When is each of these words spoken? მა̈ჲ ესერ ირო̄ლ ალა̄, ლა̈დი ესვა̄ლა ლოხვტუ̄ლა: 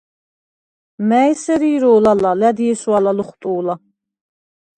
მა̈ჲ 1.09 1.27
ესერ 1.31 1.61
ირო̄ლ 1.73 2.05
ალა̄, 2.11 2.35
ლა̈დი 2.39 2.65
ესვა̄ლა 2.73 3.11
ლოხვტუ̄ლა: 3.17 3.75